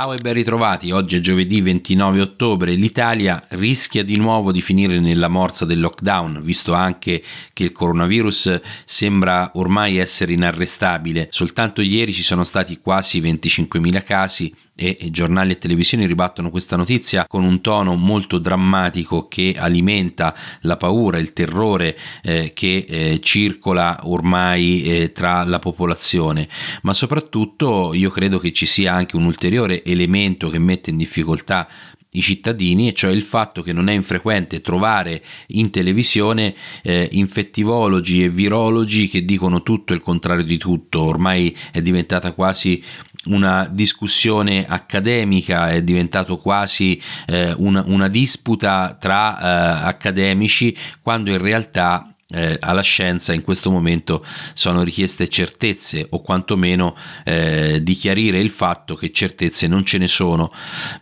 [0.00, 5.00] Ciao e ben ritrovati, oggi è giovedì 29 ottobre, l'Italia rischia di nuovo di finire
[5.00, 7.20] nella morsa del lockdown, visto anche
[7.52, 14.54] che il coronavirus sembra ormai essere inarrestabile, soltanto ieri ci sono stati quasi 25.000 casi
[14.80, 20.76] e giornali e televisioni ribattono questa notizia con un tono molto drammatico che alimenta la
[20.76, 26.48] paura, il terrore eh, che eh, circola ormai eh, tra la popolazione,
[26.82, 31.66] ma soprattutto io credo che ci sia anche un ulteriore elemento che mette in difficoltà
[32.12, 38.24] i cittadini, e cioè il fatto che non è infrequente trovare in televisione eh, infettivologi
[38.24, 42.82] e virologi che dicono tutto e il contrario di tutto, ormai è diventata quasi
[43.28, 51.38] una discussione accademica, è diventato quasi eh, una, una, disputa tra eh, accademici, quando in
[51.38, 58.38] realtà eh, alla scienza in questo momento sono richieste certezze o quantomeno eh, di chiarire
[58.38, 60.50] il fatto che certezze non ce ne sono.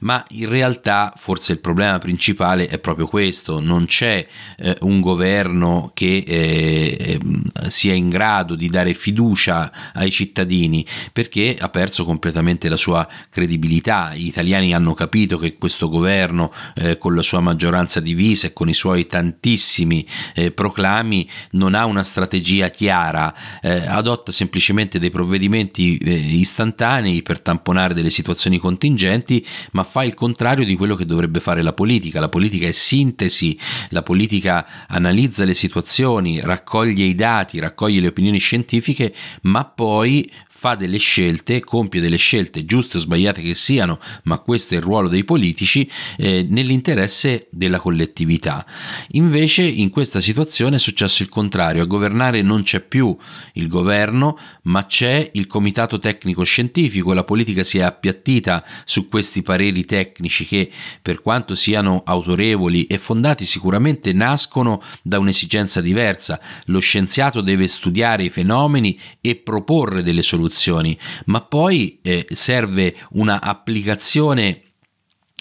[0.00, 3.58] Ma in realtà forse il problema principale è proprio questo.
[3.58, 4.24] Non c'è
[4.56, 11.56] eh, un governo che eh, ehm, sia in grado di dare fiducia ai cittadini perché
[11.58, 14.14] ha perso completamente la sua credibilità.
[14.14, 18.68] Gli italiani hanno capito che questo governo eh, con la sua maggioranza divisa e con
[18.68, 25.10] i suoi tantissimi eh, proclami anni non ha una strategia chiara, eh, adotta semplicemente dei
[25.10, 31.06] provvedimenti eh, istantanei per tamponare delle situazioni contingenti, ma fa il contrario di quello che
[31.06, 32.20] dovrebbe fare la politica.
[32.20, 33.58] La politica è sintesi,
[33.90, 40.74] la politica analizza le situazioni, raccoglie i dati, raccoglie le opinioni scientifiche, ma poi fa
[40.74, 45.08] delle scelte, compie delle scelte giuste o sbagliate che siano, ma questo è il ruolo
[45.08, 48.64] dei politici, eh, nell'interesse della collettività.
[49.08, 53.14] Invece in questa situazione è successo il contrario, a governare non c'è più
[53.52, 59.42] il governo, ma c'è il comitato tecnico scientifico, la politica si è appiattita su questi
[59.42, 60.70] pareri tecnici che
[61.02, 66.40] per quanto siano autorevoli e fondati sicuramente nascono da un'esigenza diversa.
[66.66, 70.96] Lo scienziato deve studiare i fenomeni e proporre delle soluzioni soluzioni,
[71.26, 74.62] ma poi eh, serve una applicazione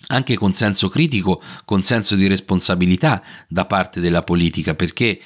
[0.07, 5.19] anche con senso critico, con senso di responsabilità da parte della politica, perché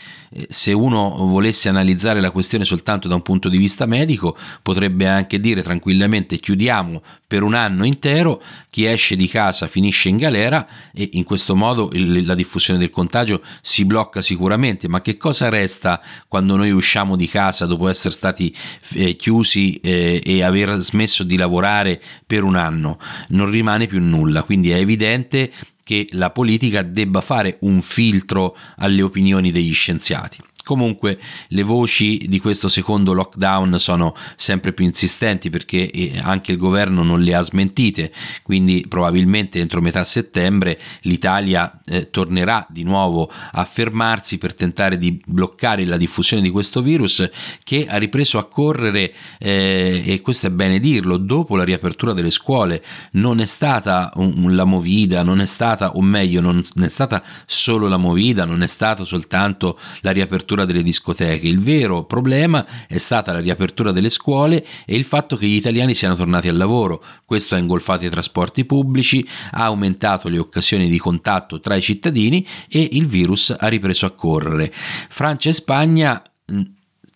[0.48, 5.40] se uno volesse analizzare la questione soltanto da un punto di vista medico, potrebbe anche
[5.40, 11.10] dire tranquillamente chiudiamo per un anno intero, chi esce di casa finisce in galera e
[11.14, 16.02] in questo modo il, la diffusione del contagio si blocca sicuramente, ma che cosa resta
[16.28, 18.56] quando noi usciamo di casa dopo essere stati
[18.94, 23.00] eh, chiusi eh, e aver smesso di lavorare per un anno?
[23.30, 25.52] Non rimane più nulla, quindi è evidente
[25.90, 30.38] che la politica debba fare un filtro alle opinioni degli scienziati.
[30.70, 36.60] Comunque le voci di questo secondo lockdown sono sempre più insistenti perché eh, anche il
[36.60, 38.12] governo non le ha smentite,
[38.44, 45.20] quindi probabilmente entro metà settembre l'Italia eh, tornerà di nuovo a fermarsi per tentare di
[45.26, 47.28] bloccare la diffusione di questo virus
[47.64, 52.30] che ha ripreso a correre, eh, e questo è bene dirlo, dopo la riapertura delle
[52.30, 52.84] scuole.
[53.14, 57.88] Non è stata un, la movida, non è stata, o meglio, non è stata solo
[57.88, 61.48] la movida, non è stata soltanto la riapertura riapertura delle discoteche.
[61.48, 65.94] Il vero problema è stata la riapertura delle scuole e il fatto che gli italiani
[65.94, 67.04] siano tornati al lavoro.
[67.26, 72.46] Questo ha ingolfato i trasporti pubblici, ha aumentato le occasioni di contatto tra i cittadini
[72.68, 74.72] e il virus ha ripreso a correre.
[74.74, 76.22] Francia e Spagna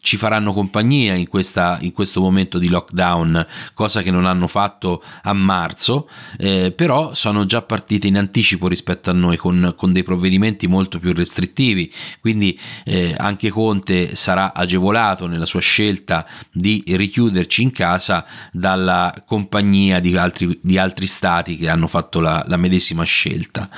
[0.04, 5.02] ci faranno compagnia in, questa, in, questo momento di lockdown, cosa che non hanno fatto
[5.22, 10.04] a marzo, eh, però sono già partite in anticipo rispetto a noi con, con dei
[10.04, 17.62] provvedimenti molto più restrittivi, quindi eh, anche Conte sarà agevolato nella sua scelta di richiuderci
[17.62, 23.06] in casa dalla compagnia di altri, di altri stati che hanno fatto la, la medesima
[23.06, 23.70] scelta.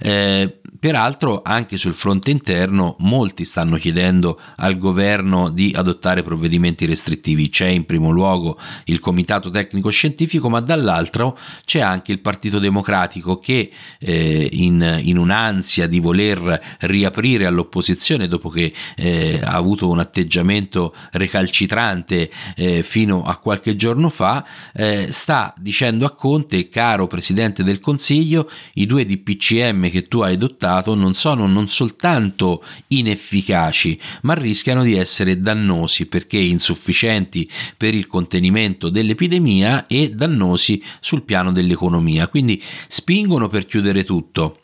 [0.00, 7.48] Eh, Peraltro anche sul fronte interno molti stanno chiedendo al governo di adottare provvedimenti restrittivi.
[7.48, 13.38] C'è in primo luogo il Comitato Tecnico Scientifico, ma dall'altro c'è anche il Partito Democratico
[13.38, 20.00] che eh, in, in, un'ansia di voler riaprire all'opposizione dopo che eh, ha avuto un
[20.00, 27.62] atteggiamento recalcitrante eh, fino a qualche giorno fa, eh, sta dicendo a Conte, caro Presidente
[27.62, 33.96] del Consiglio, i due DPCM che tu hai adottato Stato non sono non soltanto inefficaci,
[34.22, 41.52] ma rischiano di essere dannosi perché insufficienti per il contenimento dell'epidemia e dannosi sul piano
[41.52, 42.26] dell'economia.
[42.26, 44.58] Quindi spingono per chiudere tutto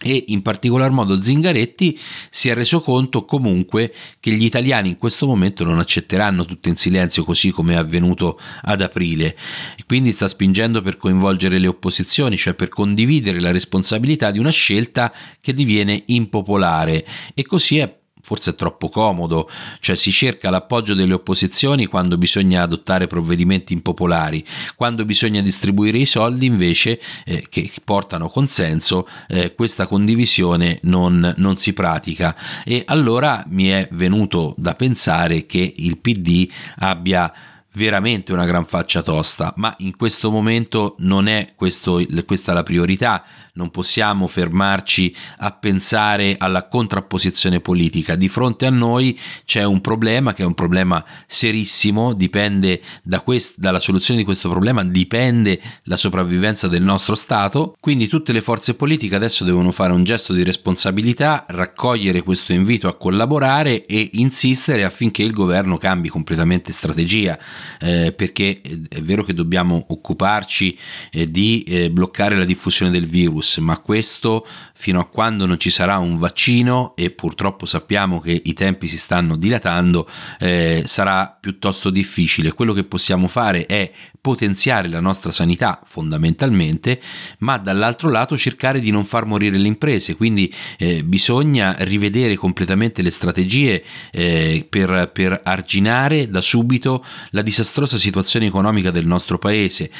[0.00, 1.98] e in particolar modo Zingaretti
[2.30, 6.76] si è reso conto comunque che gli italiani in questo momento non accetteranno tutto in
[6.76, 9.36] silenzio così come è avvenuto ad aprile.
[9.76, 14.50] E quindi sta spingendo per coinvolgere le opposizioni, cioè per condividere la responsabilità di una
[14.50, 17.04] scelta che diviene impopolare.
[17.34, 17.97] E così è
[18.28, 19.48] forse è troppo comodo,
[19.80, 24.44] cioè si cerca l'appoggio delle opposizioni quando bisogna adottare provvedimenti impopolari,
[24.76, 31.56] quando bisogna distribuire i soldi invece eh, che portano consenso, eh, questa condivisione non, non
[31.56, 32.36] si pratica.
[32.66, 36.50] E allora mi è venuto da pensare che il PD
[36.80, 37.32] abbia
[37.78, 43.24] veramente una gran faccia tosta, ma in questo momento non è questo, questa la priorità,
[43.58, 50.32] non possiamo fermarci a pensare alla contrapposizione politica, di fronte a noi c'è un problema
[50.32, 55.96] che è un problema serissimo, dipende da quest, dalla soluzione di questo problema, dipende la
[55.96, 60.44] sopravvivenza del nostro Stato, quindi tutte le forze politiche adesso devono fare un gesto di
[60.44, 67.36] responsabilità, raccogliere questo invito a collaborare e insistere affinché il governo cambi completamente strategia.
[67.80, 70.78] Eh, perché è vero che dobbiamo occuparci
[71.10, 75.70] eh, di eh, bloccare la diffusione del virus, ma questo fino a quando non ci
[75.70, 80.08] sarà un vaccino e purtroppo sappiamo che i tempi si stanno dilatando,
[80.38, 82.52] eh, sarà piuttosto difficile.
[82.52, 83.90] Quello che possiamo fare è
[84.20, 87.00] potenziare la nostra sanità fondamentalmente,
[87.38, 93.00] ma dall'altro lato cercare di non far morire le imprese, quindi eh, bisogna rivedere completamente
[93.00, 99.90] le strategie eh, per, per, arginare da subito la disastrosa situazione economica del nostro paese.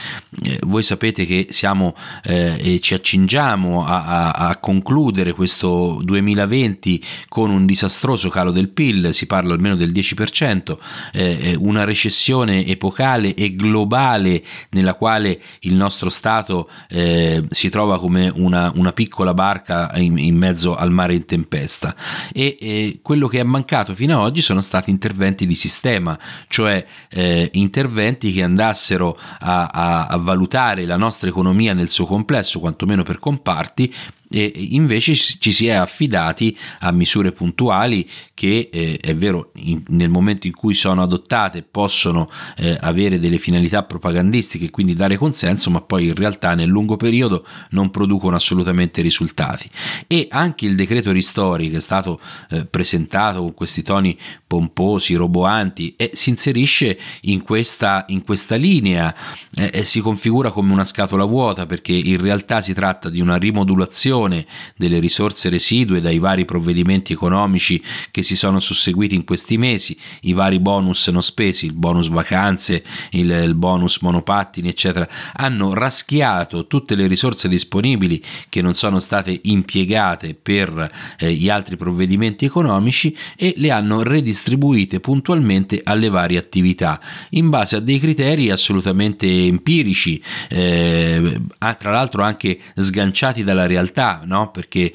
[0.44, 7.02] Eh, voi sapete che siamo eh, e ci accingiamo a, a, a concludere questo 2020
[7.28, 10.76] con un disastroso calo del PIL, si parla almeno del 10%,
[11.12, 18.30] eh, una recessione epocale e globale nella quale il nostro Stato eh, si trova come
[18.34, 21.94] una, una piccola barca in, in, mezzo al mare in tempesta.
[22.32, 26.18] E eh, quello che è mancato fino ad oggi sono stati interventi di sistema,
[26.48, 33.02] cioè eh, interventi che andassero a, a valutare la nostra economia nel suo complesso, quantomeno
[33.02, 33.92] per comparti,
[34.30, 40.10] e invece ci si è affidati a misure puntuali che eh, è vero in, nel
[40.10, 42.28] momento in cui sono adottate possono
[42.58, 46.96] eh, avere delle finalità propagandistiche e quindi dare consenso ma poi in realtà nel lungo
[46.96, 49.68] periodo non producono assolutamente risultati.
[50.06, 52.20] E anche il decreto ristori che è stato
[52.50, 54.16] eh, presentato con questi toni
[54.46, 59.14] pomposi, roboanti e si inserisce in questa, in questa linea
[59.54, 64.17] e si configura come una scatola vuota perché in realtà si tratta di una rimodulazione
[64.18, 69.96] gestione delle risorse residue dai vari provvedimenti economici che si sono susseguiti in questi mesi,
[70.22, 76.94] i vari bonus non spesi, il bonus vacanze, il, bonus monopattini, eccetera, hanno raschiato tutte
[76.94, 83.54] le risorse disponibili che non sono state impiegate per eh, gli altri provvedimenti economici e
[83.56, 87.00] le hanno redistribuite puntualmente alle varie attività
[87.30, 91.40] in base a dei criteri assolutamente empirici, eh,
[91.78, 94.50] tra l'altro anche sganciati dalla realtà no?
[94.50, 94.92] perché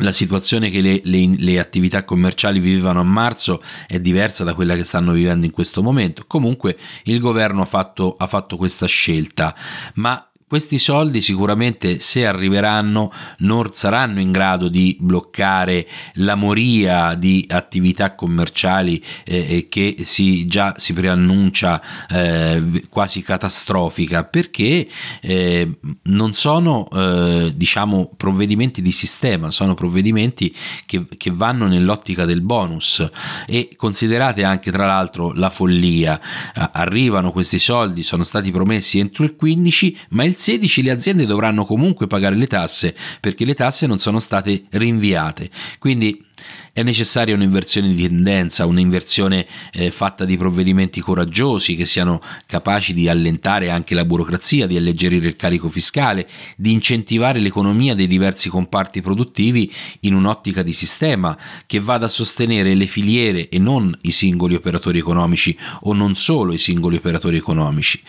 [0.00, 4.76] la situazione che le, le, le, attività commerciali vivevano a marzo è diversa da quella
[4.76, 6.24] che stanno vivendo in questo momento.
[6.26, 9.54] Comunque il governo ha fatto, ha fatto questa scelta,
[9.94, 17.44] ma questi soldi sicuramente se arriveranno non saranno in grado di bloccare la moria di
[17.48, 24.88] attività commerciali eh, che si, già si preannuncia eh, quasi catastrofica perché
[25.20, 30.54] eh, non sono eh, diciamo provvedimenti di sistema, sono provvedimenti
[30.86, 33.06] che, che vanno nell'ottica del bonus
[33.46, 36.18] e considerate anche tra l'altro la follia,
[36.54, 41.64] arrivano questi soldi, sono stati promessi entro il 15 ma il 16 le aziende dovranno
[41.64, 45.50] comunque pagare le tasse perché le tasse non sono state rinviate.
[45.78, 46.24] Quindi
[46.72, 53.08] è necessaria un'inversione di tendenza, un'inversione eh, fatta di provvedimenti coraggiosi che siano capaci di
[53.08, 59.00] allentare anche la burocrazia, di alleggerire il carico fiscale, di incentivare l'economia dei diversi comparti
[59.00, 64.54] produttivi in un'ottica di sistema che vada a sostenere le filiere e non i singoli
[64.54, 68.00] operatori economici o non solo i singoli operatori economici.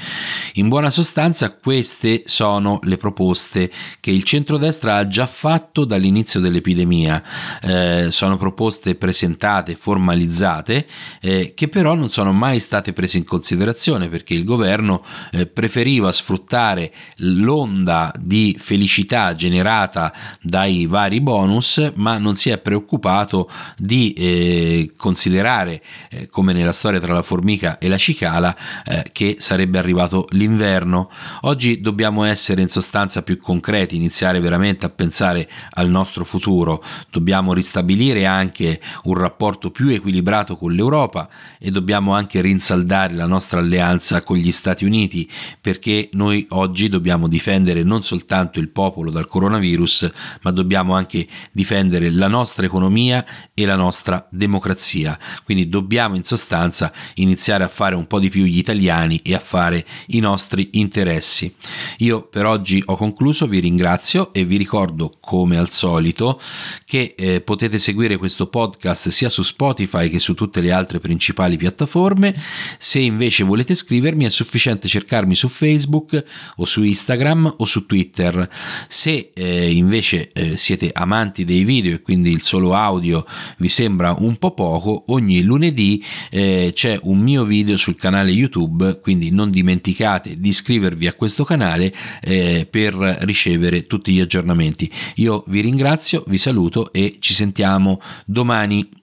[0.53, 7.23] In buona sostanza queste sono le proposte che il centrodestra ha già fatto dall'inizio dell'epidemia.
[7.61, 10.85] Eh, sono proposte presentate, formalizzate,
[11.21, 16.11] eh, che però non sono mai state prese in considerazione perché il governo eh, preferiva
[16.11, 24.91] sfruttare l'onda di felicità generata dai vari bonus, ma non si è preoccupato di eh,
[24.97, 30.27] considerare, eh, come nella storia tra la formica e la cicala, eh, che sarebbe arrivato
[30.31, 31.09] l'inverno.
[31.43, 37.53] Oggi dobbiamo essere in sostanza più concreti, iniziare veramente a pensare al nostro futuro, dobbiamo
[37.53, 44.21] ristabilire anche un rapporto più equilibrato con l'Europa e dobbiamo anche rinsaldare la nostra alleanza
[44.21, 45.29] con gli Stati Uniti
[45.61, 50.11] perché noi oggi dobbiamo difendere non soltanto il popolo dal coronavirus,
[50.41, 55.17] ma dobbiamo anche difendere la nostra economia e la nostra democrazia.
[55.43, 59.39] Quindi dobbiamo in sostanza iniziare a fare un po' di più gli italiani e a
[59.39, 61.53] fare i nostri interessi.
[61.97, 66.39] Io per oggi ho concluso, vi ringrazio e vi ricordo come al solito
[66.85, 71.57] che eh, potete seguire questo podcast sia su Spotify che su tutte le altre principali
[71.57, 72.33] piattaforme.
[72.77, 76.23] Se invece volete scrivermi è sufficiente cercarmi su Facebook
[76.57, 78.47] o su Instagram o su Twitter.
[78.87, 83.25] Se eh, invece eh, siete amanti dei video e quindi il solo audio
[83.57, 88.99] vi sembra un po' poco, ogni lunedì eh, c'è un mio video sul canale YouTube,
[89.01, 94.91] quindi non dimenticate di iscrivervi a questo canale eh, per ricevere tutti gli aggiornamenti.
[95.15, 97.88] Io vi ringrazio, vi saluto e ci sentiamo
[98.27, 98.98] domani.